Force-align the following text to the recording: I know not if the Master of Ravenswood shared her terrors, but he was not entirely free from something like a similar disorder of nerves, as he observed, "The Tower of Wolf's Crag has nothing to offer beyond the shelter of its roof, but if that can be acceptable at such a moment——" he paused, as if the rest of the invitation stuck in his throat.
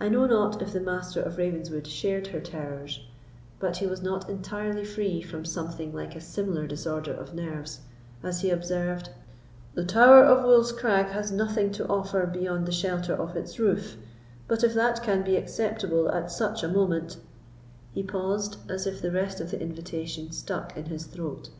I 0.00 0.08
know 0.08 0.26
not 0.26 0.60
if 0.60 0.72
the 0.72 0.80
Master 0.80 1.22
of 1.22 1.38
Ravenswood 1.38 1.86
shared 1.86 2.26
her 2.26 2.40
terrors, 2.40 3.04
but 3.60 3.76
he 3.76 3.86
was 3.86 4.02
not 4.02 4.28
entirely 4.28 4.84
free 4.84 5.22
from 5.22 5.44
something 5.44 5.94
like 5.94 6.16
a 6.16 6.20
similar 6.20 6.66
disorder 6.66 7.12
of 7.14 7.32
nerves, 7.32 7.82
as 8.24 8.40
he 8.40 8.50
observed, 8.50 9.10
"The 9.74 9.84
Tower 9.84 10.24
of 10.24 10.44
Wolf's 10.44 10.72
Crag 10.72 11.12
has 11.12 11.30
nothing 11.30 11.70
to 11.74 11.86
offer 11.86 12.26
beyond 12.26 12.66
the 12.66 12.72
shelter 12.72 13.14
of 13.14 13.36
its 13.36 13.60
roof, 13.60 13.96
but 14.48 14.64
if 14.64 14.74
that 14.74 15.04
can 15.04 15.22
be 15.22 15.36
acceptable 15.36 16.10
at 16.10 16.32
such 16.32 16.64
a 16.64 16.68
moment——" 16.68 17.18
he 17.92 18.02
paused, 18.02 18.56
as 18.68 18.84
if 18.84 19.00
the 19.00 19.12
rest 19.12 19.40
of 19.40 19.52
the 19.52 19.60
invitation 19.62 20.32
stuck 20.32 20.76
in 20.76 20.86
his 20.86 21.04
throat. 21.04 21.50